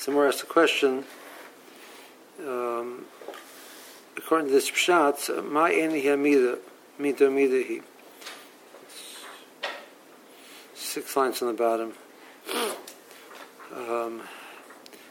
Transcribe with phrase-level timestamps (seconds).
[0.00, 1.04] Somewhere asked a question.
[2.42, 3.04] Um,
[4.16, 6.58] according to this pshat, my eni hamida,
[6.98, 7.82] mida mida he.
[10.72, 11.92] Six lines on the bottom.
[13.76, 14.22] Um,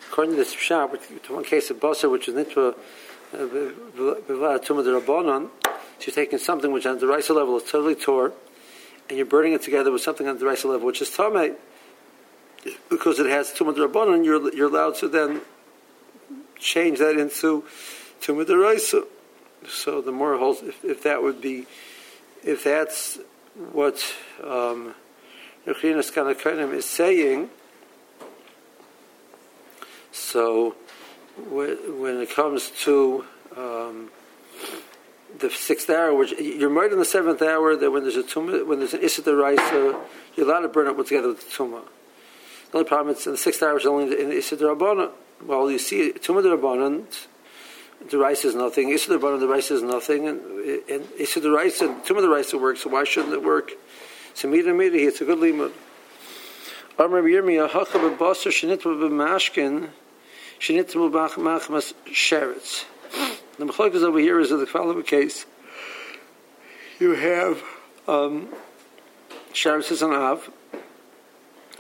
[0.08, 2.74] according to this pshat, which, to one case of basar, which is nitva
[3.32, 5.50] b'vad tumah derabanan,
[6.02, 8.34] you're taking something which on the rice level is totally tore,
[9.08, 11.56] and you're burning it together with something on the rice level which is tamei,
[12.90, 15.42] because it has tumah derabanan, you're you're allowed to then
[16.58, 17.64] change that into
[18.22, 19.06] tumah deraisa.
[19.68, 21.68] So the more holds, if, if that would be,
[22.44, 23.20] if that's
[23.72, 24.02] what
[24.44, 24.96] um,
[25.66, 27.50] Kanakanim is saying,
[30.12, 30.76] so
[31.50, 34.10] when it comes to um,
[35.38, 38.66] the sixth hour, which you're right in the seventh hour, that when there's a tumah,
[38.66, 40.00] when there's an issa deraisa,
[40.36, 41.84] you're allowed to burn it together with the tumah.
[42.72, 45.12] The only problem is the sixth hour is only in the issa derabana.
[45.46, 47.04] Well, you see, tumah derabana,
[48.10, 48.90] the rice is nothing.
[48.90, 50.42] Issa derabana, the rice is nothing, and,
[50.90, 52.84] and issa deraisa, tumah deraisa works.
[52.84, 53.72] So why shouldn't it work?
[54.36, 55.72] So mida mida, it's a good limud.
[57.00, 59.90] Amr Yirmiyah Hachav Basar Shenitva B'Mashkin
[60.60, 62.84] Shenitva B'Machmas Sheretz.
[63.58, 65.46] The machlokas over here is in the following case.
[67.00, 67.64] You have
[68.08, 68.50] um,
[69.54, 70.50] Sheretz is an Av,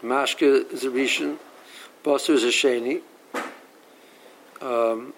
[0.01, 1.37] Mashka is a Rishon,
[2.03, 3.01] Basar is a Sheni.
[4.61, 5.13] Um,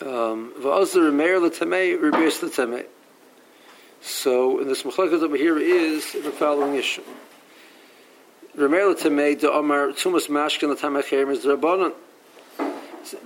[0.00, 2.86] um, V'azar Meir L'Tamei, Rebbeis L'Tamei.
[4.00, 7.02] So, in this machlekes over here is the following issue.
[8.56, 11.92] Remela Tamei de Omar Tumas Mashka and the Tamacherim is the Rabbanon.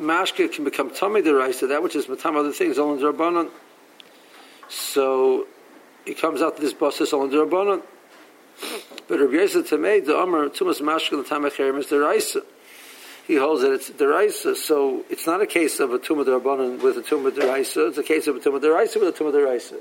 [0.00, 3.50] Mashka can become Tamei the Raisa, that which is Matam other things, only the Rabbanon.
[4.68, 5.46] So,
[6.06, 7.83] it comes out that this boss is the Rabbanon.
[9.08, 12.42] But Rabbi Yosef Tamei de Omar Tumas Mashka and the Tamacherim is the Raisa.
[13.26, 16.82] He holds that it's the Raisa, so it's not a case of a Tumah Rabbanon
[16.82, 19.76] with a Tumah Raisa, it's a case of a Tumah Raisa with a Tumah Raisa.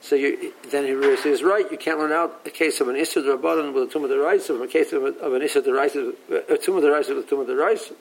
[0.00, 3.20] So you, then he says, right, you can't learn out a case of an Issa
[3.20, 6.56] Rabbanan with a Tumah Deraisa, from a case of, a, of an Issa Deraisa, a
[6.56, 7.94] Tumah Deraisa with a Tumah Deraisa.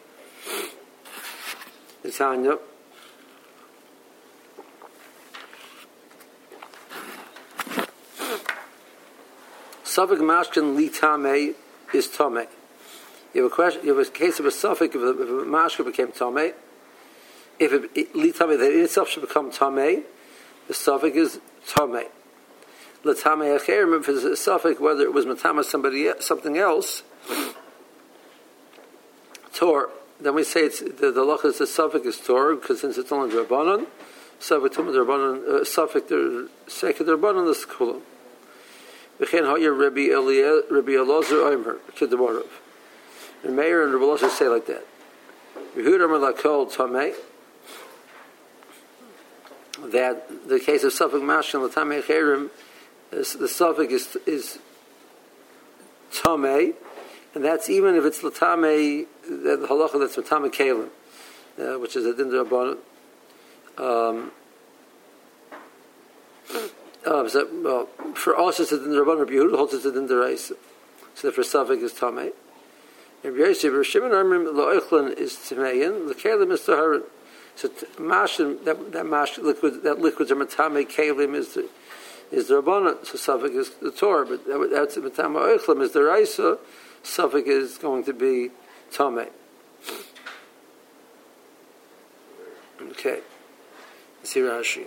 [2.03, 2.43] It's on
[9.97, 11.55] Suffolk Mashkin Li Tame
[11.91, 12.45] is Tome.
[13.33, 13.83] You have a question.
[13.83, 16.53] You have a case of a Suffolk if a, if a Mashkin became Tome.
[17.57, 20.03] If it, Li Tame that itself should become Tame,
[20.67, 22.03] the Suffolk is Tame.
[23.03, 27.01] Latame Acherim, if it's a suffix, whether it was Matama somebody something else,
[29.51, 29.89] Tor,
[30.21, 33.11] then we say it's the, the loch is the suffix is Tor, because since it's
[33.11, 33.87] only Rabbanon,
[34.37, 36.07] suffix Tumah Rabbanon, uh, suffix
[36.67, 38.01] Sekh Rabbanon, the Skulam.
[39.19, 42.47] V'chen ha'yer Rabbi Elazar Omer, Kedemarov.
[43.43, 44.85] And Meir and Rabbi Elazar say like that.
[49.91, 52.49] That the case of Suffolk Mashkin Latame Cherim,
[53.11, 54.59] the Suffolk is is
[56.11, 56.73] Tame,
[57.35, 60.89] and that's even if it's Latame, the halacha that's Latame Kalim,
[61.59, 62.33] uh, which is a Din
[63.77, 64.31] um,
[67.07, 70.07] uh, so, well, for us it's a Din Rabban, Rabbi Yehuda holds it's a Din
[70.07, 70.55] So
[71.21, 72.31] the first Suffolk is Tame.
[73.23, 77.03] Rabbi Yosef, Rabbi Shimon Armim, La'oichlin is Tameyan, the Kalim is Taharin.
[77.57, 81.67] So mashim that that mash liquid that liquids are matame kalim is the
[82.31, 83.03] is the rabbanon.
[83.03, 86.59] So suffix is the Torah, but that, that's matame oichlim is the raisa.
[87.01, 88.51] Suffix is going to be
[88.91, 89.25] tame.
[92.91, 93.21] Okay,
[94.21, 94.85] see Rashi.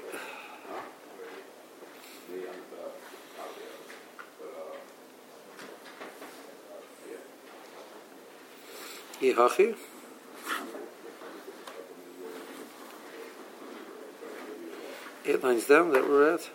[9.21, 9.77] Yehachi.
[15.27, 16.51] eight lines down that we're at,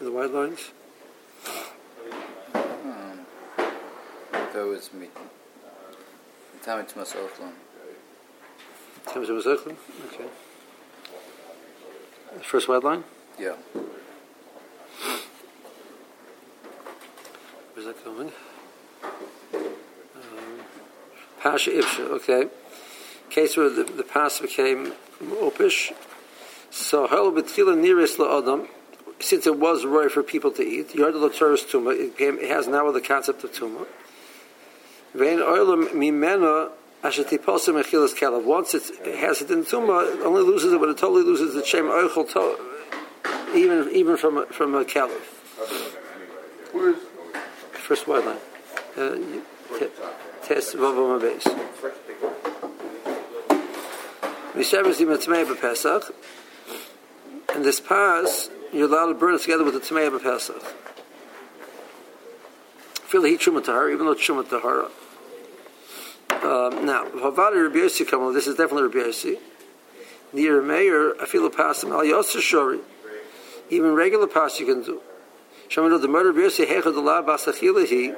[0.00, 0.70] the white lines.
[2.54, 3.26] Um,
[4.32, 5.08] that was me.
[6.64, 7.40] Tami to myself.
[9.06, 9.66] Tami to myself.
[9.66, 10.28] Okay.
[12.34, 13.04] The first white line.
[13.38, 13.56] Yeah.
[17.72, 18.30] Where's that going?
[19.02, 20.60] Um,
[21.52, 22.10] Pasha Ibsha.
[22.12, 22.48] Okay.
[23.28, 25.92] Case where the, the pass became opish
[26.70, 28.68] so hel betchila nearest Adam,
[29.20, 32.66] since it was right for people to eat, yard latoris tuma, it, became, it has
[32.68, 33.86] now the concept of tuma.
[35.12, 36.70] Vein oilam mimena
[37.02, 38.44] ashetiposim mechilas kalav.
[38.44, 38.84] Once it
[39.16, 42.26] has it in tuma, it only loses it, but it totally loses the shem oichel
[42.32, 45.20] to, even even from a, from a kalav.
[47.74, 48.38] First white line.
[48.96, 49.42] Uh,
[50.52, 51.48] tes vavam base.
[54.54, 56.10] Mishavas im Tmei b'Pesach,
[57.54, 60.62] and this pass, you're allowed to burn it together with the Tmei b'Pesach.
[63.06, 64.90] Feel the heat Truma Tahara, even though it's Truma Tahara.
[66.30, 69.38] Um, now, Havada Rabbi Yossi Kamal, this is definitely Rabbi Yossi.
[70.34, 72.80] Near Meir, I feel a pas al Yossi Shori.
[73.70, 75.00] Even regular pas you can do.
[75.68, 78.16] Shamano the murder Rabbi Yossi Hechad Allah Basachilahi.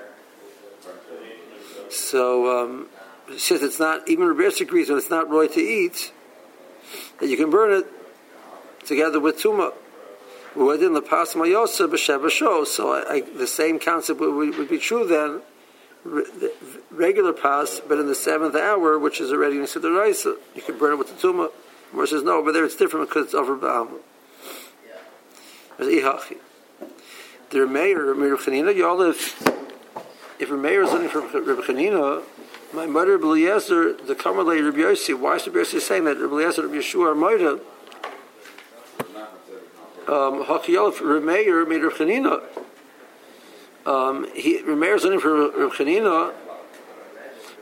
[1.90, 2.88] So, um,
[3.36, 6.12] since it's not, even Rabbi agrees when it's not roy to eat,
[7.20, 7.86] that you can burn it
[8.86, 9.72] together with Tuma.
[10.54, 14.78] Within the pas Mayosa b'sheva show, so I, I, the same concept would, would, be
[14.78, 15.40] true then.
[16.04, 16.24] Re,
[16.92, 20.78] regular pas, but in the seventh hour, which is already in the Raisa, you can
[20.78, 21.50] burn it with the tuma.
[21.90, 23.88] Where says no, but there it's different because it's over ba'am.
[25.78, 26.36] There's ihachi.
[27.50, 29.12] The mayor, Rabbi Chanina, y'all
[30.44, 32.22] if a mayor is looking from Rabbi Chanina,
[32.72, 36.34] my mother Rabbi Eliezer, the Kamalei Rabbi Yossi, why is Rabbi Yossi saying that Rabbi
[36.34, 37.60] Eliezer, Rabbi Yeshua are Moida?
[40.08, 42.42] um, Hakiyalef Remeir made Rav Chanina.
[43.86, 46.32] Um, he Remeir is looking for Rav Chanina.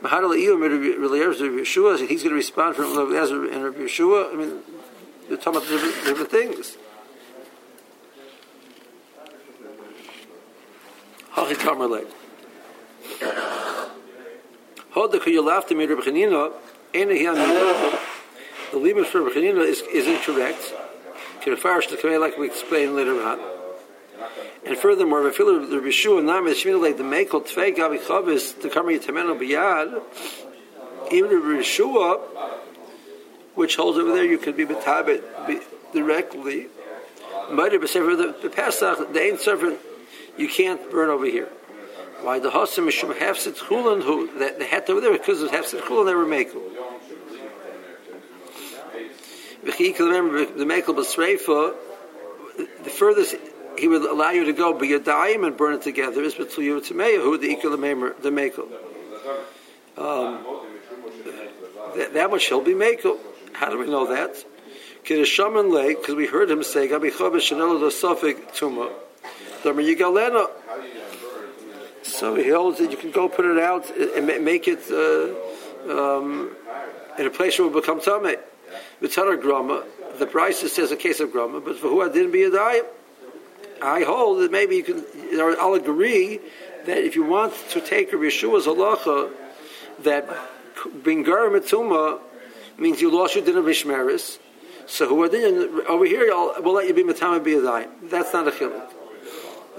[0.01, 2.07] Mahadal Iyo made Rav Yeshua.
[2.07, 4.33] He's going to respond from Rav Eliezer and Rav Yeshua.
[4.33, 4.59] I mean,
[5.29, 6.77] they're talking about different, different things.
[11.33, 12.05] Hachi Kamerle.
[13.13, 14.81] Hoda Kuyalafta made Rav Chanina.
[14.93, 15.01] The
[18.79, 20.73] limit for Chanina is, is incorrect
[22.19, 23.39] like we explain later on.
[24.65, 29.37] And furthermore, the Rishua Nam is like the Mekel Tvei Gavi Chavis the Kamei Temeno
[29.37, 30.01] Biyad,
[31.11, 32.21] even the Rishua,
[33.55, 35.23] which holds over there, you can be betabit
[35.91, 36.67] directly.
[37.51, 39.77] Might have the, the Pesach, the Ein Sefer,
[40.37, 41.49] you can't burn over here.
[42.23, 45.81] Why the Hosim Mishum Hefset Chulin, who the, the het over there because of Hefset
[45.81, 46.61] Chulin, they were Mekel
[49.63, 51.75] the Mekel Basreifa,
[52.83, 53.35] the furthest
[53.77, 56.81] he would allow you to go, but Yadayim and burn it together is between you
[56.81, 58.67] to who the Ikul the Mekel.
[59.97, 60.43] Um,
[61.95, 63.17] that, that much he'll be Mekel.
[63.53, 64.43] How do we know that?
[65.03, 68.91] Kiddusham Lake, because we heard him say, Gabi Chavish Shanel Suffolk Tuma.
[69.63, 70.49] Yigalena.
[72.13, 75.33] So he holds that you can go put it out and make it uh,
[75.91, 76.55] um,
[77.17, 78.37] in a place where it will become Tameh.
[79.01, 79.83] Mitzvah grama,
[80.19, 82.85] the price says a case of grama, but for who I didn't be a diet.
[83.81, 85.03] I hold that maybe you can.
[85.39, 86.39] or I'll agree
[86.85, 89.31] that if you want to take a Yeshua's halacha,
[90.03, 90.29] that
[91.03, 94.37] being gar means you lost your din of mishmeris.
[94.85, 95.25] So who
[95.87, 96.31] over here?
[96.31, 97.89] I'll, we'll let you be matama diet.
[98.03, 98.91] That's not a chiluk.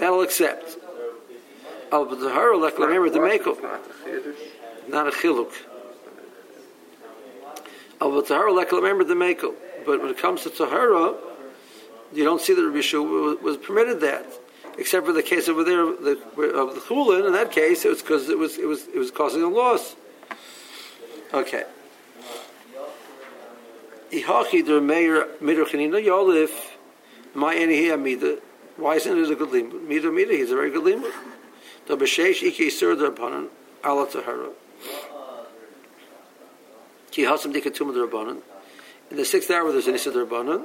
[0.01, 0.79] That'll accept.
[1.93, 3.61] Oh, Al b'tahara like remember the meko.
[4.89, 5.53] Not a chiluk.
[8.01, 9.55] Al Tahara like remember the Mako.
[9.87, 11.15] But when it comes to Tahara,
[12.13, 14.27] you don't see that Rabbi Yeshua was permitted that,
[14.79, 16.13] except for the case over there of the,
[16.55, 17.27] of the chulin.
[17.27, 19.97] In that case, it was because it was it was it was causing a loss.
[21.33, 21.65] Okay.
[24.13, 26.51] Ihachi der meir midrochinina yolif
[27.35, 28.39] my enihi amida.
[28.77, 29.87] Why isn't it a good limud?
[29.87, 31.13] Mida mida, he's a very good limud.
[31.87, 33.49] The b'sheish iki der panan
[33.85, 34.51] ala tahara.
[37.17, 40.65] In the sixth hour, there's an Issa Rabbanan.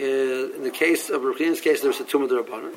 [0.00, 2.74] Uh, in the case of Ruchin's case, there's a Tumah Rabbanan.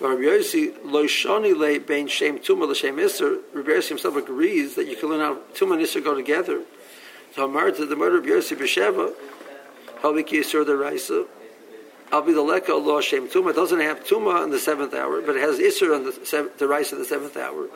[0.00, 3.38] Rabbi Yossi Loishani Le Bein Shem Tumah L'Shem Isser.
[3.54, 6.62] Rabbi Yossi himself agrees that you can learn how Tumah and Isser go together.
[7.34, 9.14] So Amar to the murder of Yossi B'Sheva,
[10.02, 11.28] Halviki Yisur the
[12.10, 12.16] Raisa.
[12.16, 13.50] I'll be the Leka Allah Shem Tumah.
[13.50, 16.58] It doesn't have Tumah in the seventh hour, but it has Isser on the, seventh,
[16.58, 17.68] the Raisa in the seventh hour.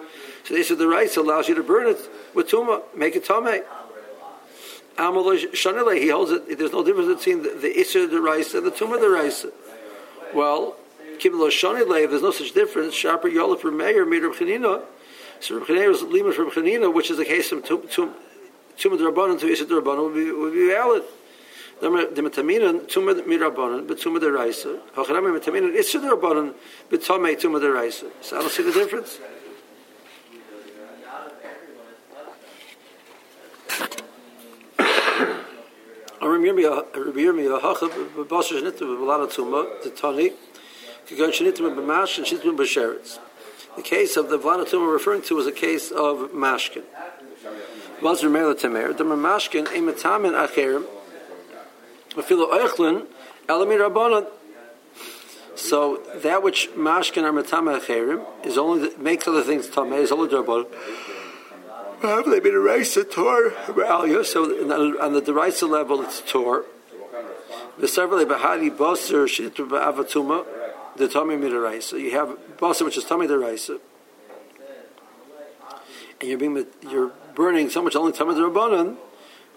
[0.44, 1.98] So the Isser the Raisa allows you to burn it
[2.34, 3.64] with Tumah, make it Tameh.
[4.96, 6.58] Amaloi he holds it.
[6.58, 9.44] There's no difference between the, the Isser the rice and the Tumah the rice.
[10.34, 10.76] Well,
[11.18, 12.94] Kiblo Shanile, there's no such difference.
[12.94, 14.82] Sharper Yola for Mayor, Meter Chanina.
[15.40, 18.12] So Chanina is Lima from Chanina, which is the case from Tumah
[18.76, 21.02] the Rabbanon to Isser the Rabbanon would be valid.
[28.22, 29.18] So I don't see the difference.
[43.76, 46.84] The case of the Tuma referring to is a case of Mashkin.
[48.00, 48.22] Was
[49.16, 49.66] Mashkin
[55.56, 60.10] So that which Mashkin are Metamin Acherim is only the, makes other things Tameh is
[60.12, 60.28] only
[62.02, 63.50] Have They been a Tor
[64.24, 64.44] So
[65.00, 66.64] on the Deraisa level, it's Tor.
[67.78, 70.44] V'severly Bahari Boser Shitru Ba'avatuma,
[70.96, 72.00] the Tomei Midaraisa.
[72.00, 73.80] You have Boser, which is Tomei Deraisa.
[76.20, 78.96] And you're being you're burning so much only Tomei Derabanan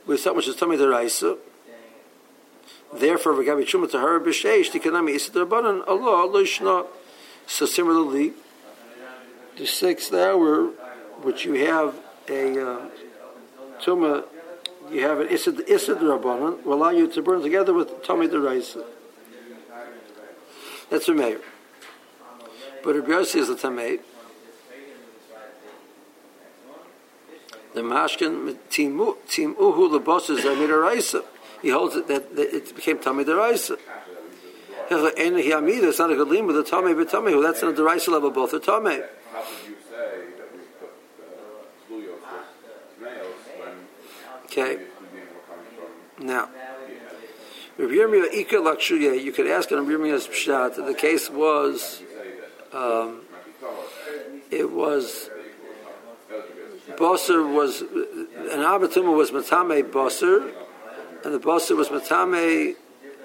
[0.05, 1.37] with so much as Tomei Deraisa.
[2.99, 6.87] Therefore, V'gabi Chuma Tahara B'sheish Tikanami Derabanan Allah Allah Ishna.
[7.45, 8.33] So similarly,
[9.57, 10.67] the sixth hour,
[11.21, 11.95] which you have
[12.29, 12.89] a uh,
[14.91, 18.83] you have an Issa Rabbanon, will allow you to burn together with Tomei Deraisa.
[20.89, 21.41] That's a mayor.
[22.83, 23.99] But Rabbi Yossi is a Tamei.
[27.73, 31.23] The Mashkin, Tim Uhu, the boss is Amir Raisa.
[31.61, 33.77] He holds it that, that it became Tomei Deraisa.
[34.89, 37.41] It's not a good with the but Tomei.
[37.41, 39.03] That's in a Deraisa level, both are Tomei.
[44.45, 44.79] Okay.
[46.19, 46.49] Now,
[47.77, 52.01] Rabbi Yirmiyah Ika Lakshuye, you could ask on Rabbi Yirmiyah's Pshat, the case was,
[52.73, 53.21] um,
[54.49, 55.29] it was,
[56.95, 60.51] Bosser was, an Abatuma was Matame Bosser,
[61.27, 62.75] and the Bosser was Matame,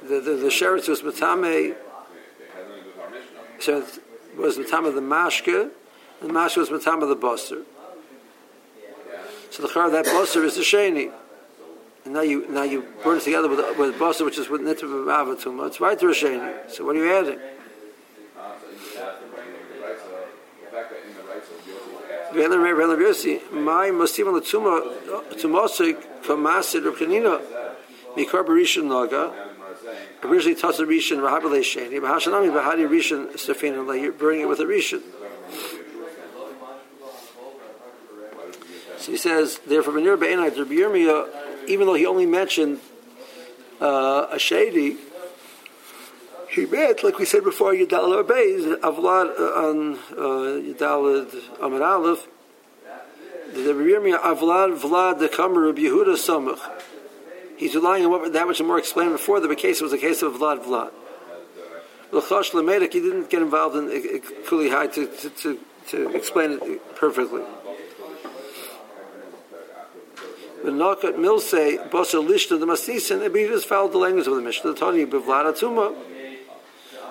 [0.03, 1.77] the, the, the Sheretz was Matame,
[3.61, 3.87] so
[4.37, 5.71] was Matame the Mashke,
[6.21, 7.63] and the Mashke was Matame the Bosser.
[9.51, 11.13] So the Char, of that Bosser is the Sheni
[12.05, 15.07] and now you now you burn it together with with basa, which is with nitzvah
[15.07, 15.69] avatuma.
[15.69, 16.71] It's right to sheni.
[16.71, 17.39] So what are you adding?
[23.53, 24.83] My mosim on the tuma
[25.35, 27.41] tumosik from masid of kanina
[28.17, 29.33] mikar berishin naga.
[30.23, 34.61] Originally tasa rishin rahabale sheni, but hashanami bahadi rishin stefin and you're burning it with
[34.61, 35.03] a rishin.
[38.99, 42.79] So he says, therefore, Benir Be'enai, Rabbi even though he only mentioned
[43.81, 44.97] uh, a shady,
[46.51, 52.29] he meant, like we said before, Yudal Beis, Avlad uh, on uh, Yudalad Amar Aleph,
[53.53, 56.61] the Yirmiyah Avlad Vlad the Kamer of Yehuda Samach.
[57.63, 59.39] He's relying on what, that which I more explained before.
[59.39, 60.91] The case was a case of Vlad Vlad.
[62.11, 66.09] L'chash Lemedek, he didn't get involved in eh, eh, Kuli High to, to, to, to
[66.11, 67.43] explain it perfectly.
[70.63, 74.73] When Nakat Milse Basar Lishna the Masisin, it just followed the language of the Mishnah,
[74.73, 75.95] the Tani Bevlad Atuma.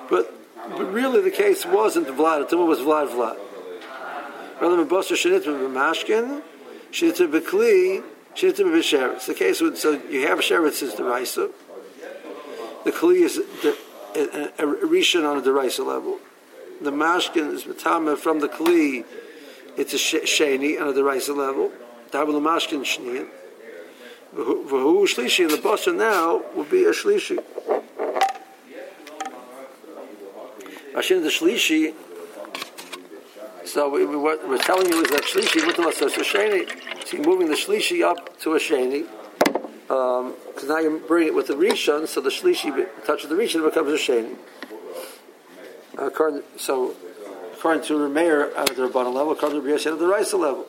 [0.10, 0.34] But,
[0.70, 3.38] but really the case wasn't Vlad Atuma, was Vlad Vlad.
[4.60, 6.42] Rather than Basar Shinit B'mashkin,
[6.92, 8.04] Shinit B'kli,
[8.36, 9.26] Shinit B'sheretz.
[9.26, 11.50] The case would, so you have Sheretz is the Raisa.
[12.84, 13.78] The Kli is the,
[14.16, 16.20] a, a, a Rishon on a Deraisa level.
[16.82, 19.06] The Mashkin is Matama from the Kli,
[19.78, 21.72] it's a Sheni on a Deraisa level.
[22.12, 23.28] Dabal Mashkin Shniyah.
[24.36, 27.38] V'hu shlishi, and the basar now will be a shlishi.
[30.96, 31.94] Ashin the shlishi.
[33.66, 35.84] So we, we, what we're telling you is that shlishi with the
[36.24, 37.01] sheni.
[37.06, 39.08] So you're moving the shlishi up to a sheni.
[39.88, 43.64] Because um, now you bring it with the rishon, so the shlishi touches the rishon,
[43.64, 44.36] becomes a sheni.
[46.58, 46.96] So
[47.54, 50.38] according to the mayor at the Rabbana level, according to the Yosef at the Raisa
[50.38, 50.66] level.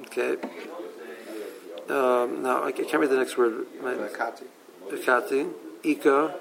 [0.00, 0.36] Okay.
[2.88, 3.66] Can't read the next word.
[3.82, 4.44] Bakati.
[4.88, 5.52] Bakati.
[5.82, 6.34] Ika.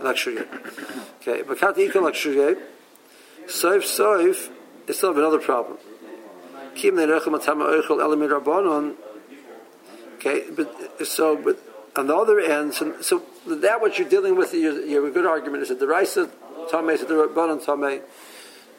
[0.00, 0.38] Luxury.
[1.20, 1.42] Okay.
[1.42, 2.56] Bakati Ika luxury.
[3.46, 4.50] Soif soif
[4.86, 5.78] is still another problem.
[6.74, 8.94] Kim nerechem atama oichel elamid rabbanon.
[10.16, 11.58] Okay, but so but
[11.96, 15.26] on the other end, so, so that what you're dealing with, you have a good
[15.26, 16.30] argument is that the Raisa
[16.70, 18.02] Tomei, the Rabbanon Tomei,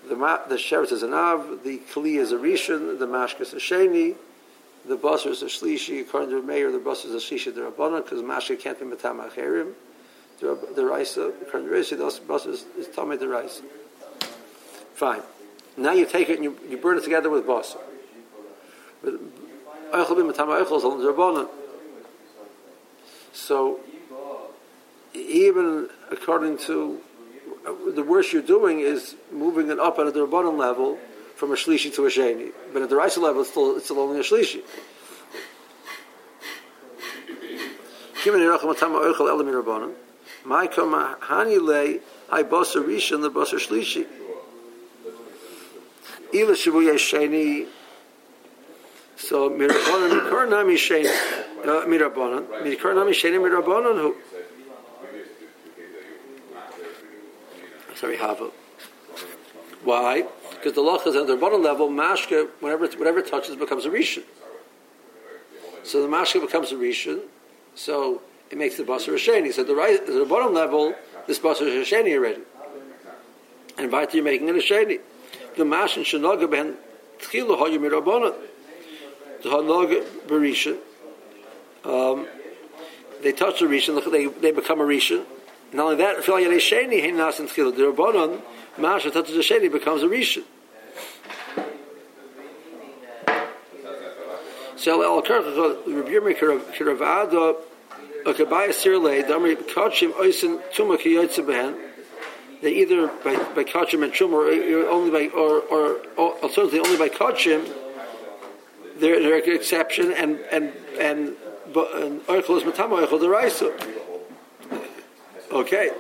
[0.08, 0.16] the
[0.48, 4.16] the sheretz is an av, the kli is a rishon, the mashka is a sheni,
[4.90, 6.02] the basar is a shlishi.
[6.02, 8.86] According to the mayor, the basar is a shlishi the rabbanon because mashka can't be
[8.86, 9.74] matam acherim.
[10.40, 13.62] The, the raisa, according to the raisa, the basar is, is tamei the raisa.
[14.96, 15.22] Fine.
[15.78, 17.80] Now you take it and you, you burn it together with basar.
[23.32, 23.80] So
[25.14, 27.02] even according to
[27.66, 30.98] uh, the worst you're doing is moving it up at the bottom level
[31.40, 32.52] from a shlishi to a sheni.
[32.74, 34.62] But at the raisa level, it's still, it's still only a shlishi.
[40.46, 44.06] My kama hani le hay basa rishon the basa shlishi.
[46.34, 46.56] Ila.
[49.16, 51.08] So mirabonim mikor sheni.
[51.66, 51.86] uh,
[53.14, 54.16] sheni who.
[57.96, 58.52] Sorry, hava.
[59.86, 60.26] Why?
[60.60, 61.88] Because the loch is at the bottom level.
[61.88, 62.84] Mashka, whatever
[63.20, 64.24] it touches, becomes a rishon.
[65.84, 67.22] So the mashka becomes a rishon.
[67.76, 69.54] So it makes the basar sheni.
[69.54, 70.94] So the right, the bottom level,
[71.28, 72.42] this basar is sheni already.
[73.78, 75.00] And by you're making it a sheni.
[75.56, 76.76] The mash and shenoga ben
[77.20, 78.36] tchilu hoyu mirabanan.
[79.42, 80.78] The hanoga berisha.
[81.86, 82.28] Um,
[83.22, 85.24] they touch the rishon, they, they become a rishon.
[85.72, 87.76] Not only that, feel like a sheni, he nas and tchilu.
[87.76, 88.42] The rabbanon,
[88.78, 90.44] mash that touches the sheni becomes a rishon.
[94.80, 97.56] So al karcha Rabbi Yirmi kiravada
[98.26, 101.78] a kabaya sirle damri kachim oisin tuma kiyotze behen.
[102.62, 106.98] They either by by kachim and truma or only by or or, or alternatively only
[106.98, 107.70] by kachim.
[108.98, 111.36] They're, an exception and and and
[111.74, 114.09] but and oichel is matama oichel deraisa.
[115.52, 115.92] Okay.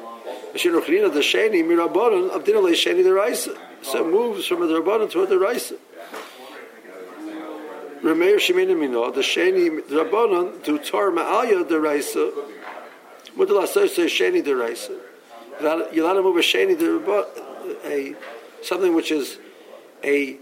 [0.53, 3.57] The sheni mirabanan abdina le sheni deraisa.
[3.81, 5.77] So it moves from a derabanan to a deraisa.
[8.01, 12.31] Rameir Shemina Mino, the Sheni Rabbanon, to Tor Ma'alya the Raisa,
[13.35, 14.97] what the last say Sheni the Raisa?
[15.59, 17.27] To move a Sheni the
[17.83, 18.15] a
[18.63, 19.37] something which is
[20.01, 20.37] a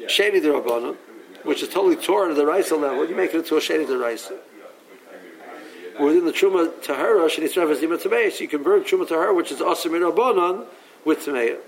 [0.00, 0.96] Sheni the Rabbanon,
[1.44, 3.98] which is totally Torah to the Raisa level, you make it into a Sheni the
[3.98, 4.36] Raisa.
[6.00, 9.60] Within the Truma Tahara, Sheni Tzrevas Dima Tameya, so you convert Truma Tahara, which is
[9.60, 10.66] Asim Rabbanon,
[11.04, 11.58] with Tameya.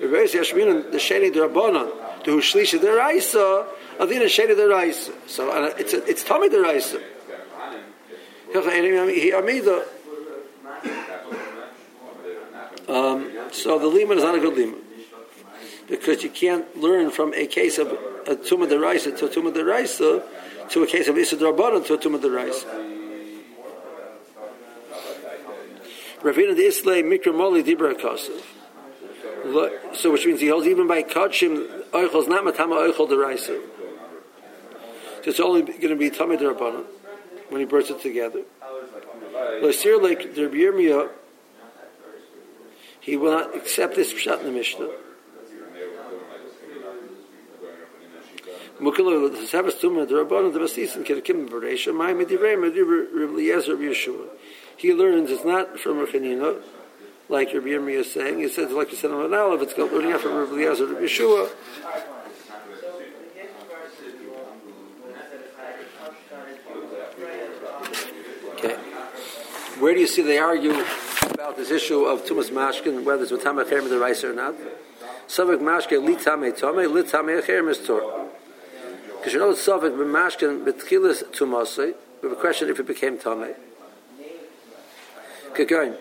[0.00, 3.66] Reverse Yashminan, the Sheni the Rabbanon, to Shlisha the Raisa,
[3.98, 5.12] Adina the Raisa.
[5.26, 7.00] So uh, it's it's Tommy the Raisa.
[12.88, 14.80] Um, so the liman is not a good liman
[15.88, 19.52] because you can't learn from a case of a tumah the Raisa to a tumah
[19.54, 20.22] the Raisa
[20.70, 22.66] to a case of Issa Rabbanan to a tumah the Raisa.
[26.26, 28.42] Ravina the Islay Mikra Moli Dibra Kasav.
[29.94, 33.60] So which means he holds even by Kachim Oichel is not Matama Oichel the Raisa.
[35.22, 36.84] So it's only going to be Tamid Rabbanan
[37.48, 38.42] when he bursts it together.
[39.62, 41.10] Lasir like the Yirmiyah,
[43.00, 44.90] he will not accept this shot in the Mishnah.
[48.80, 54.26] Mukila the Sabbath Tumah the Rabbanan the Basisin Kedakim Bereisha Mai Medivrei Medivrei Eliezer Yeshua.
[54.76, 56.62] He learns it's not from Rechanina,
[57.28, 58.38] like Rabbi Yirmiyah is saying.
[58.38, 61.50] He says like you said on Aleph, it's got learning out from Rabbi Eliezer Yeshua.
[69.78, 70.72] Where do you see they argue
[71.32, 74.54] about this issue of Tumas Mashkin, whether it's Matama Cherem the rice or not?
[75.28, 78.26] Savik Mashkin, Litame Tome, Litame Cherem is Tor.
[79.18, 83.54] Because you know Savik Mashkin, Betchilis Tumase, we have a question if it became Tame.
[85.56, 85.94] Okay, going.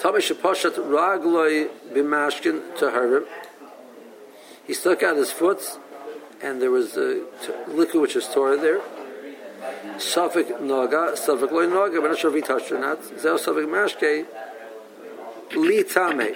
[0.00, 3.26] Tame Shapashat Ragloi Bimashkin to Harim.
[4.66, 5.60] He stuck out his foot,
[6.42, 7.26] and there was a
[7.68, 8.80] liquid which is Torah there.
[9.98, 13.04] Suffolk Noga, Suffolk Loy but I'm not sure if he touched or not.
[13.20, 14.24] Zel Suffolk Mashke,
[15.56, 16.34] Li Tame.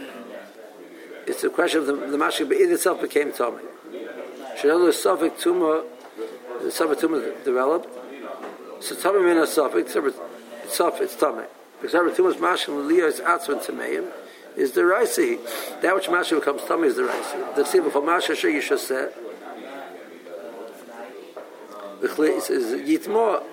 [1.27, 3.61] It's a question of the, the Mashke, but it itself became Tame.
[4.59, 5.83] Shadelu Suffolk Tuma,
[6.63, 7.89] the Suffolk Tuma developed.
[8.81, 11.47] So Tame it's Suffolk, it's Tame.
[11.87, 14.11] Because every Tuma's Mashke, Leo is Atzman Tameim,
[14.57, 15.39] is the Raisi.
[15.83, 17.55] That which Mashke becomes Tame is the Raisi.
[17.55, 19.09] The Tzibah for you should say.
[22.01, 23.45] The chlis is yitmo.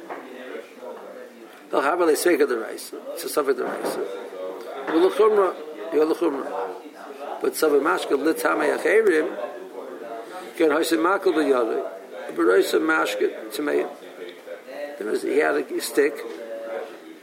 [1.69, 2.91] They'll have a of the rice.
[3.09, 3.65] It's a suffix the.
[3.65, 5.55] Well, the chumra,
[5.93, 7.39] you have the chumra.
[7.39, 9.37] But sav mashkel litame acherim
[10.57, 11.03] can hoisim.
[12.35, 13.85] Beroisa mashkel to me.
[14.97, 16.15] There was he had a stick.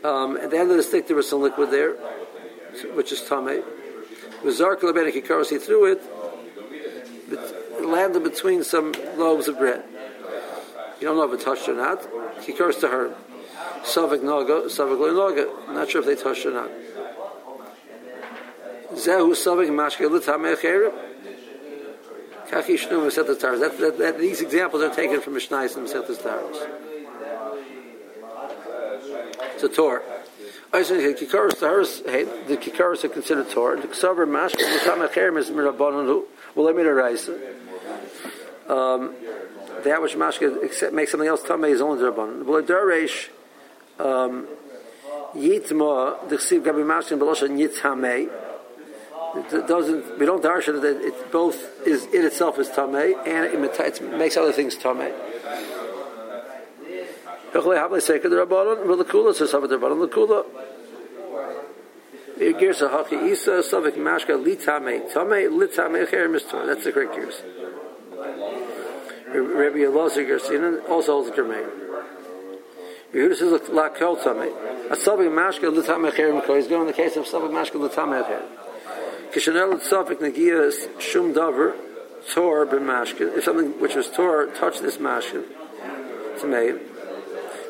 [0.02, 1.92] Um, at the end of the stick, there was some liquid there,
[2.94, 3.62] which is tame.
[4.42, 6.02] With zarkel abenik he threw it.
[7.30, 9.84] It landed between some loaves of bread.
[11.00, 12.06] You don't know if it touched or not.
[12.42, 13.14] He cursed to her.
[13.82, 15.72] Savik Naga, Savik Naga.
[15.72, 16.70] Not sure if they touched or not.
[18.92, 20.92] Zehu Savik Mashke Litameh Cherib.
[22.50, 24.18] Kaki Shnum Mesetas Taras.
[24.18, 26.89] These examples are taken from Mishnais and Mesetas Taras.
[29.62, 30.02] A Torah.
[30.72, 32.08] I say kikaros taharos.
[32.08, 33.80] Hey, the kikaros are considered Torah.
[33.80, 36.24] The ksaver mashke l'tamei cherem is mirabanan.
[36.54, 37.28] Well, let me raise.
[38.68, 39.14] Um,
[39.82, 42.46] that which mashke makes something else tamei is only derabon.
[42.46, 43.30] But deresh
[43.98, 44.46] um,
[45.34, 48.30] yitma the chsiv gabi mashke belosha yitamei.
[49.52, 50.18] It doesn't.
[50.18, 54.36] We don't darshan that it both is in itself is tamei and it, it makes
[54.36, 55.12] other things tamei.
[66.66, 67.42] That's the correct gears.
[69.32, 71.66] Rabbi Elazar Gersinan also holds Germain.
[73.12, 74.52] Yehuda says la kol tame.
[74.90, 76.56] A savik mashka litame cher mistor.
[76.56, 78.42] He's going in the case of savik mashka litame cher.
[79.32, 81.74] Kishanel savik nagia shum davar
[82.32, 83.36] tor b'mashkin.
[83.36, 85.44] If something which was tor touched this mashkin,
[86.34, 86.44] it's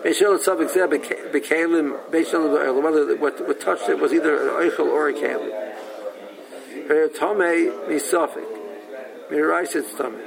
[0.04, 0.88] Tzavik Zeh
[1.32, 5.50] bekalim on whether uh, what, what touched it was either an oichel or a kalim.
[7.14, 8.46] Tome misafik.
[9.30, 10.20] Mirais it's tome.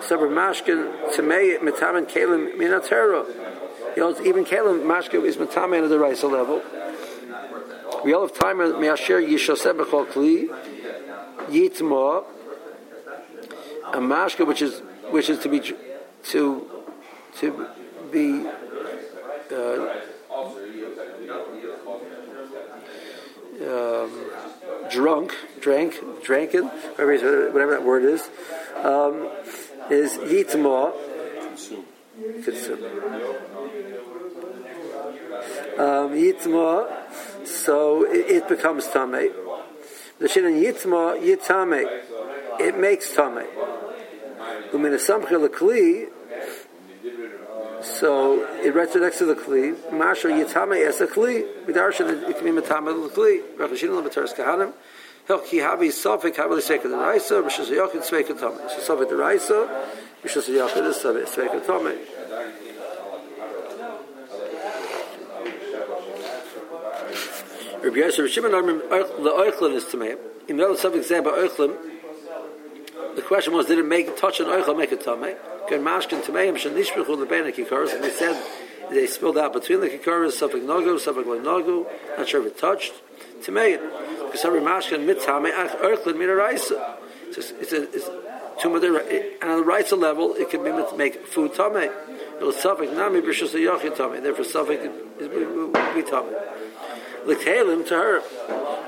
[0.00, 3.26] Sabr mashkin tamei metamen kalim minatero.
[3.96, 6.62] You know, even kalim mashkin is metamen at the raisa level.
[8.04, 10.48] We all have time uh, in Measher Yishasem Bechol Kli
[11.48, 12.24] Yitma
[13.92, 15.60] a mashka which is which is to be
[16.22, 16.70] to
[17.38, 17.68] to
[18.10, 18.46] be
[19.52, 19.98] uh,
[23.66, 24.30] um,
[24.90, 25.94] drunk, drank,
[26.24, 28.28] dranken, whatever that word is,
[28.76, 29.28] um,
[29.90, 30.92] is yitma,
[32.44, 32.84] consume.
[35.78, 39.32] Um, yitma, so it, it becomes tame.
[40.18, 41.84] The shin yitma yitame,
[42.60, 43.46] it makes tame.
[44.72, 46.08] Umina samchel kli
[47.98, 49.92] so it it next to the kli.
[49.92, 51.44] Masha yitame es a kli.
[51.64, 53.42] Midarshan it can be matame the kli.
[53.56, 54.72] Rachashin la materas kahanim.
[55.26, 57.42] Hel ki havi sofik havli seka the raisa.
[57.42, 58.58] Rishas yochid sveka tome.
[58.68, 59.86] So sofik the raisa.
[60.22, 61.98] Rishas yochid sveka tome.
[67.82, 70.14] Rabbi Yosef Shimon the oichlin is to me.
[70.48, 71.76] In the other oichlin,
[73.14, 75.36] the question was, did it make touch an oichel make it tame?
[75.70, 78.42] Mashkin tameim shenishbechu lebena kikaros, and they said
[78.90, 82.94] they spilled out between the kikaros, suffolk nogu, suffolk nogu, not sure if it touched.
[83.42, 83.80] Tameim,
[84.24, 86.96] because every mashkin mitame ach earthlin mina raisa.
[87.28, 88.10] It's a, it's a, it's
[88.64, 91.76] and on the raisa level, it can be make food tame.
[91.76, 94.22] It was suffolk nami b'shus yachin tame.
[94.22, 96.34] Therefore, suffolk is be tame.
[97.24, 98.22] L'kalim to her.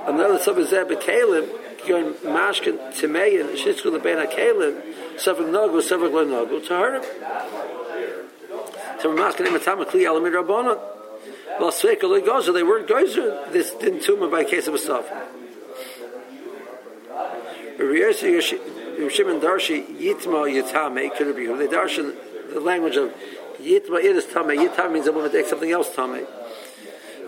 [0.07, 1.49] Another suffolk zeh b'kalim.
[1.87, 4.83] Going mashkin timeyin shitzku lebena kalim
[5.20, 7.02] suffolk nagu suffolk le nagu to her.
[9.00, 10.78] So we're mashkin imatama kli alamid rabbanon.
[11.61, 13.52] Well, sveika le gozer they weren't gozer.
[13.52, 15.16] This didn't tumor by case of a suffolk.
[19.09, 22.14] Shimon Darshi Yitma Yitame could be they darshan
[22.52, 23.14] the language of
[23.59, 24.48] Yitma it is Tame.
[24.48, 26.26] Yitame means a woman takes something else Tame.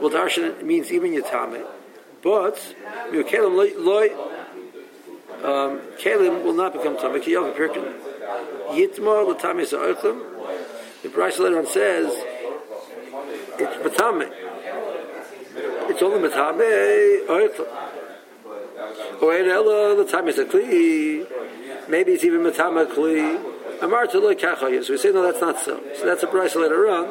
[0.00, 1.64] Well, darshan means even Yitame,
[2.22, 2.56] but
[3.10, 4.08] Yukelim loy
[5.44, 7.20] um, Kalim will not become Tame.
[7.20, 7.98] Kiyov Pirkin
[8.70, 11.02] Yitma Latame Sa'ochlim.
[11.02, 12.12] The Bryce later on says
[13.58, 14.30] it's Matame.
[15.90, 17.92] It's only Matame Oichlim.
[19.22, 21.26] Or the time is a kli.
[21.88, 23.36] Maybe it's even matama kli.
[23.80, 24.88] Amar Amarta lo kachayis.
[24.90, 25.80] We say no, that's not so.
[25.96, 27.08] So that's a price later on.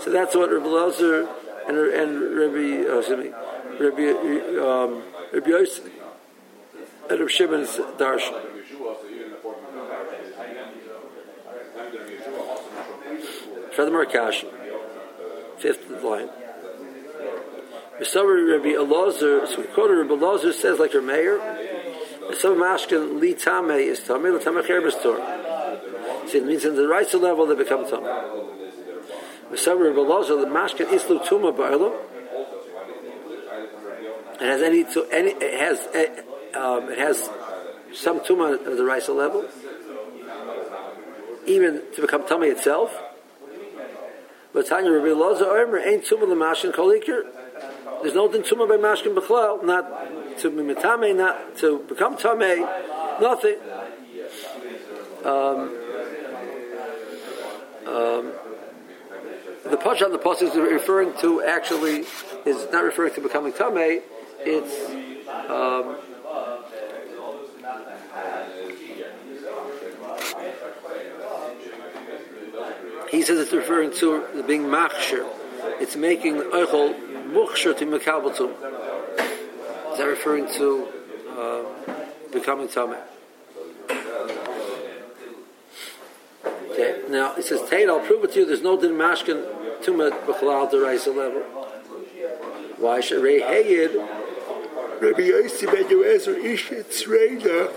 [0.00, 1.28] So that's what Rabbi Lozer
[1.68, 3.30] and and Rabbi oh, excuse me,
[3.78, 5.88] Rabbi um, Rabbi Yosef
[7.10, 8.42] Rabbi Shimon's darshan.
[13.72, 14.44] Furthermore, Kash,
[15.58, 16.28] fifth line.
[18.00, 21.38] Misavar Rabbi Elazar, so we quoted Rabbi Elazar says like your mayor.
[22.30, 25.18] Misavar Mashkin li tame is tame, li tame cherbis tor.
[26.28, 28.02] See, it means in the right level they become tame.
[29.50, 31.94] Misavar Rabbi Elazar, the Mashkin islu tuma ba'elam.
[34.34, 36.22] It has any, to, any it has, eh,
[36.56, 37.28] um, it has
[37.92, 39.46] some tuma at the right level.
[41.46, 42.94] Even to become tummy itself.
[44.52, 47.24] But Tanya Rabbi Elazar Omer ain't tuma the Mashkin kolikir.
[48.04, 52.60] There's no din tumah by mashkin b'chlal, not to be mitame, not to become tame,
[53.18, 53.56] nothing.
[55.24, 55.72] Um,
[57.86, 58.32] um,
[59.64, 62.04] the push on the post is referring to actually
[62.44, 64.02] is not referring to becoming tame.
[64.40, 64.90] It's
[65.50, 65.96] um,
[73.14, 75.26] he says it's referring to being machshir.
[75.80, 76.94] It's making oichol
[77.30, 78.50] muchshir to mekabatum.
[79.92, 80.88] Is that referring to
[81.38, 81.66] um,
[82.32, 83.00] becoming tameh?
[86.70, 87.02] Okay.
[87.08, 87.88] Now it says Tate.
[87.88, 88.46] I'll prove it to you.
[88.46, 89.44] There's no din mashkin
[89.82, 91.42] tumah b'chalal deraisa level.
[92.78, 93.94] Why should Rei Heyid
[95.00, 97.70] Rabbi Yossi ben Yoezer Ishit Tzreida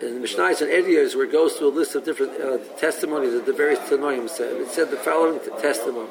[0.00, 2.58] in in the Mishnah and Ediyos, where it goes through a list of different uh,
[2.78, 6.10] testimonies that the various Tanoim said, it said the following testimony.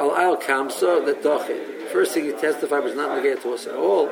[0.00, 1.90] Al Al Kamsa, that Dochet.
[1.90, 4.08] First thing he testified was not negated to us at all,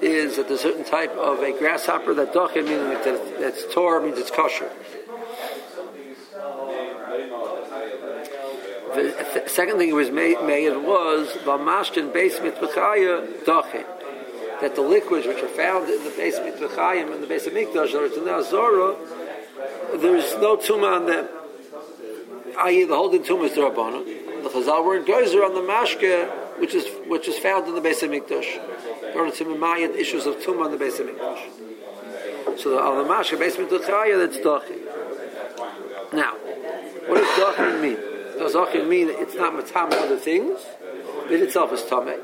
[0.00, 3.04] is that a certain type of a grasshopper that Dochet, meaning that
[3.38, 4.70] that's Torah, means it's kosher.
[8.94, 13.99] The th- second thing it was made, made was Vamashkin basement Bechaya Dochet
[14.60, 17.52] that the liquids which are found in the base of Mitzvachayim and the base of
[17.52, 18.96] Mikdash, in the Azora,
[19.98, 21.28] there's no tumah on them.
[22.58, 23.60] I.e., the holding tumah is the.
[23.60, 28.02] The Chazal word Geyser on the Mashke, which is which is found in the base
[28.02, 28.58] of Mikdash.
[29.10, 32.58] According to Mamayat, issues of tumah on the base of Mikdash.
[32.58, 36.12] So the, on the Mashke, base of Mitzvachayim, that's Dachin.
[36.12, 36.34] Now,
[37.06, 37.96] what does Dachin mean?
[38.38, 40.60] Does Dachin mean it's not matam other things?
[41.30, 42.18] It itself is tameh.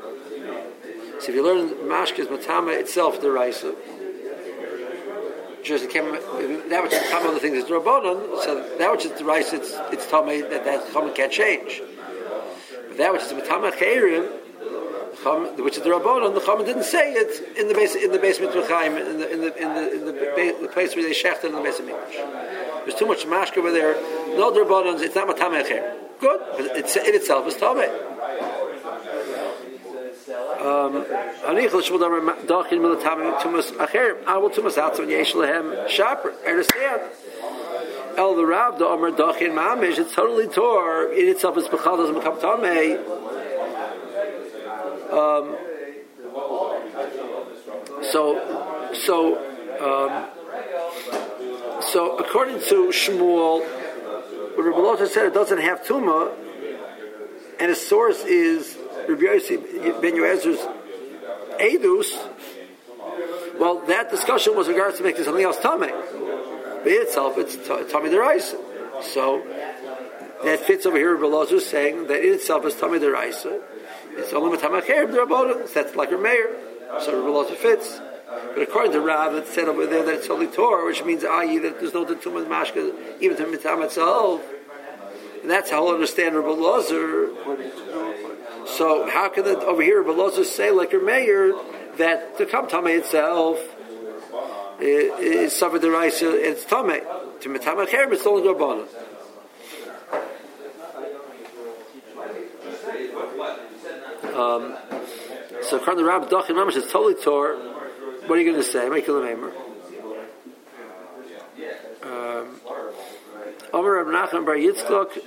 [1.19, 3.73] So if you learn mashkes matama itself the raisa,
[5.63, 8.43] just came, that which is matama the things is drabonon.
[8.43, 11.81] So that which is the raisa, it's it's tamei that that chum can't change.
[12.87, 14.29] But that which is matama chayrim,
[15.63, 18.55] which is the rabbonon, the chum didn't say it in the base in the basement
[18.55, 21.45] of Chaim in the in the in the, in the, the place where they shechted
[21.45, 21.97] in the basement.
[22.85, 23.95] There's too much mashka over there.
[24.37, 25.93] No drabonon, it's not matama chayrim.
[26.19, 27.89] Good, but it's, it itself is tamei.
[27.89, 28.15] Hanichel
[28.57, 28.85] shvul
[29.17, 29.85] damer dachin milatam tumas acher.
[29.85, 30.16] I will tumas out when yesh lehem
[35.87, 36.33] shaper.
[36.45, 37.01] Understand?
[38.17, 39.97] El the Rav the Omer dachin mamish.
[39.99, 41.13] It's totally tor.
[41.13, 42.97] In itself is bechadas mekam tamei.
[45.13, 45.55] Um.
[48.11, 49.37] So, so,
[49.81, 50.27] um,
[51.81, 53.61] so according to Shmuel,
[54.55, 56.31] what Rabbi said it doesn't have tuma,
[57.59, 60.65] and his source is Rabbi Yossi ben Yoezer's
[61.59, 62.15] Edus,
[63.59, 65.89] well, that discussion was regards to making something else tummy.
[65.89, 67.55] But itself, it's
[67.91, 68.57] tummy deraisa.
[69.03, 69.43] So
[70.43, 71.15] that fits over here.
[71.15, 73.61] Rabbi is saying that in itself is tummy deraisa.
[74.11, 75.73] It's only matamacher derabodin.
[75.73, 76.55] That's like a mayor.
[77.01, 77.99] So Rabbi fits.
[78.27, 81.57] But according to Rav, it said over there that it's only Torah, which means i.e.
[81.59, 84.41] that there's no tumah mashka even to mitam itself.
[85.41, 87.29] And that's how I'll understand Rabbi Lazar.
[88.67, 91.53] So how can it over here Beloza say like your mayor
[91.97, 93.59] that the come tame itself
[94.79, 97.01] is suffered the rice it's tame
[97.41, 98.87] to metama cherem it's only rabbanon.
[104.37, 104.77] Um,
[105.63, 107.55] so according to Rabbi Dachin Mamash, it's totally Tor.
[107.55, 108.87] What are you going to say?
[108.87, 109.51] Make a lememer.
[112.03, 112.61] Um,
[113.73, 115.17] Omer Rab Nachman Bar Yitzchok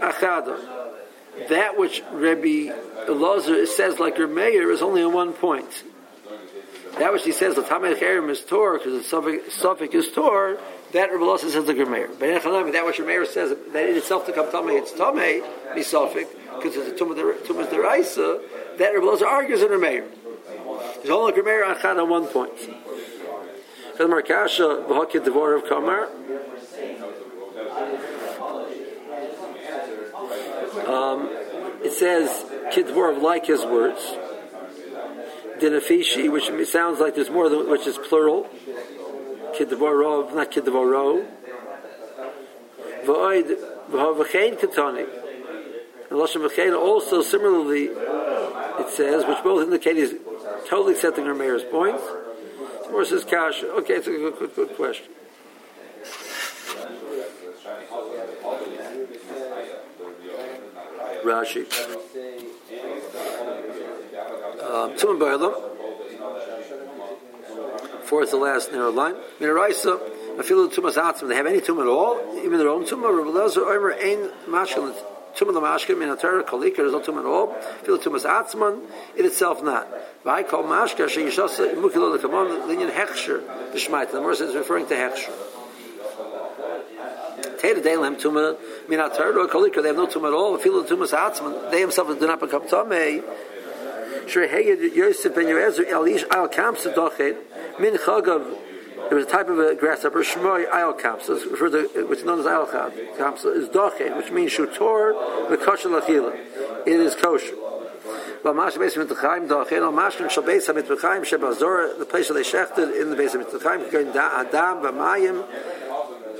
[0.00, 1.01] Achadon
[1.48, 2.70] that which Rabbi
[3.06, 5.84] Elazar says like mayor is only on one point.
[6.98, 10.58] That which he says the Tamei Cherim is Tor because the suffix, suffix is Tor.
[10.92, 12.08] That Rabbi Elazar says like mayor.
[12.08, 12.42] But
[12.72, 15.42] that which mayor says that in itself to come Tamei it's Tamei
[15.74, 18.40] be suffix because it's a Tumas Deraisa.
[18.78, 20.04] That Rabbi Elazar argues in mayor.
[20.96, 22.52] There's only like mayor on one point.
[22.56, 26.08] Because Markasha v'hakid devor of Kamar.
[30.92, 31.28] Um,
[31.82, 32.28] it says
[32.72, 34.00] Kidvorov like his words.
[35.58, 38.48] Dinafishi, which sounds like there's more than which is plural.
[39.56, 41.26] Kidvorov, not Kidvorov.
[43.04, 43.56] V'oid
[43.90, 45.06] v'chavechein katani.
[46.10, 50.14] And Lashon also similarly, it says, which both indicate he's
[50.68, 52.02] totally accepting our mayor's points.
[52.90, 53.62] More says Kash.
[53.62, 55.06] Okay, it's a good, good, good question.
[61.24, 61.66] Rashi.
[64.62, 65.54] Um, Tumim Ba'elam.
[68.04, 69.14] Four is the last narrow line.
[69.40, 69.98] Minaraisa,
[70.36, 71.28] Afilu Tumas Atzim.
[71.28, 73.10] They have any tumah at all, even their own tumah.
[73.16, 74.94] Rabbi Lezer Omer Ein Mashkin.
[75.36, 77.48] Tumah the Mashkin, Minatar, Kalika, there's no tumah at all.
[77.82, 78.82] Afilu Tumas Atzman,
[79.16, 79.88] it itself not.
[80.26, 84.12] I call Mashka, Sheyishasa, Mukilo, the Kamon, Linyan Hechsher, the.
[84.12, 85.32] The Morris is referring to Hechsher.
[87.62, 88.56] Teda Delam Tuma
[88.88, 90.58] Minatar or Kolika, they have no Tuma at all.
[90.58, 93.22] Feel the Tumas Atzman, they themselves do not become Tameh.
[94.26, 97.36] Shreheyed Yosef ben Yoezer Elish Al Kamsa Dochet
[97.78, 98.58] Min Chagav.
[99.08, 102.68] There was a type of a grasshopper, Shmoy Ayal Kamsa, which is known as Ayal
[103.16, 106.34] Kamsa, is Dochet, which means Shutor the Kosher Lachila.
[106.86, 107.54] It is kosher.
[108.42, 113.00] Mamash Beis Mitchaim Dochet, Al Mashkin Shal Beis Mitchaim Shebazor, the place where they shechted
[113.00, 115.44] in the Beis Mitchaim, going Adam Vamayim.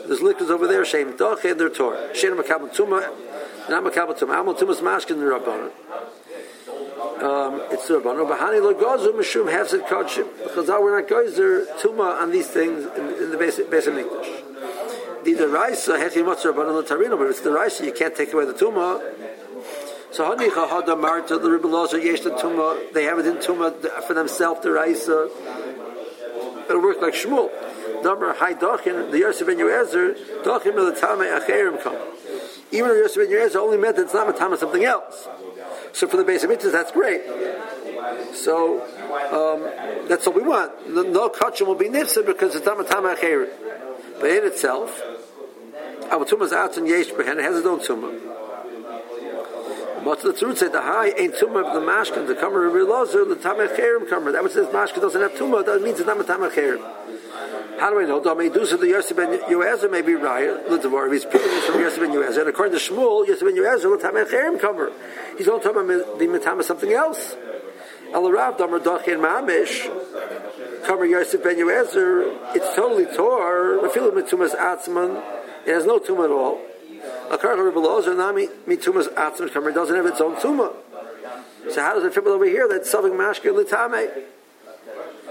[0.07, 2.15] There's liquids over there, Shem Doch and their Torah.
[2.15, 3.01] Shem Makabal Tuma,
[3.69, 4.41] not Makabal Tuma.
[4.41, 5.71] Amal Tuma's Mashkin the Rabbanon.
[7.23, 8.29] um, it's the Rabbanu.
[8.29, 10.27] Bahani Lagozu Mishum Hefset Kodshim.
[10.43, 15.25] Because we're not Gozer Tuma on these things in, in the basic basic Mikdash.
[15.25, 18.45] The Deraisa Hechi Matzah Rabbanu Latarino, but if it's the Raisa, you can't take away
[18.45, 19.01] the Tuma.
[20.11, 24.15] So Hanicha Hada Marta, the Rebbelosa Yesh the Tuma, they have it in Tuma for
[24.15, 25.31] themselves, the Raisa.
[26.69, 27.51] It'll work like Shmuel.
[28.03, 31.97] Number High Dochin, the Yosef ben Yoezer, Dochin the Tamei Acherim come.
[32.71, 35.29] Even if Yosef ben Yoezer only meant that it's not a Matama something else.
[35.93, 37.23] So for the base of mitzvahs, that's great.
[38.35, 38.83] So
[39.31, 40.89] um, that's what we want.
[40.89, 43.51] No, kachim will be nifsa because it's not a Matama Acherim.
[44.21, 45.03] But in itself,
[46.11, 48.33] our tumah's out and yesh behen, it has its own tumah.
[50.05, 53.37] But the truth said the high ain't tumah of the mashkin, the kamer Relozer, the
[53.37, 54.33] tamach cherim kamer.
[54.33, 56.83] That which says mashkin doesn't have tumah, that means it's not a tamach cherim.
[57.79, 58.23] How do I know?
[58.23, 61.81] Do I do so the Yosef ben Yoezer may be right, Devar, he's picking from
[61.81, 62.41] Yosef ben Yoezer.
[62.41, 64.93] And according to Shmuel, Yosef ben Yoezer, tamach cherim kamer.
[65.37, 67.37] He's only talking about the matama something else.
[68.13, 69.89] El Rav Damar Dachin Mamish,
[70.85, 75.23] Kamer Yosef ben Yoezer, it's totally Tor, Rafilu Mitumas Atzman,
[75.67, 76.61] it has no tumah at all.
[77.31, 80.75] A karka Rebbelozer nami mitumas atzim kamer doesn't have its own tumah.
[81.71, 84.25] So how does it fit over here that saving mashke litame?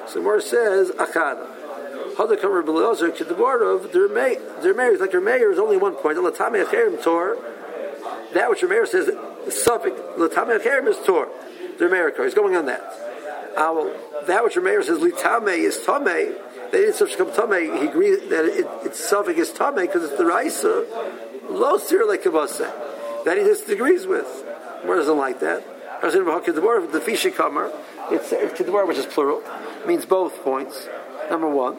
[0.08, 1.61] So more says akada.
[2.15, 4.97] To the board of their mayor.
[4.97, 6.15] Like their mayor is only one point.
[6.15, 7.38] The litame acherim tor.
[8.34, 9.10] That which your mayor says
[9.50, 11.30] suffix litame acherim is tor.
[11.80, 12.82] Their mayor He's going on that.
[13.56, 13.89] Uh,
[14.28, 16.36] that which your mayor says litame is tame.
[16.71, 17.78] They didn't such come tame.
[17.78, 20.86] He agreed that it, its suffix is tame because it's the raisa.
[21.50, 22.24] Lo sir like.
[22.24, 24.28] That he disagrees with.
[24.84, 25.63] Where doesn't like that?
[26.02, 27.71] The fishy kamar.
[28.10, 29.43] It's kedvar, which is plural,
[29.86, 30.88] means both points.
[31.30, 31.78] Number one.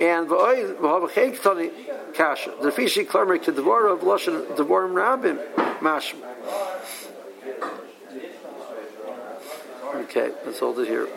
[0.00, 0.28] And
[2.14, 2.54] kasha.
[2.62, 5.38] The fishy kamar kedvar of lashon devorim rabim
[5.80, 6.24] mashma.
[10.04, 11.08] Okay, let's hold it here.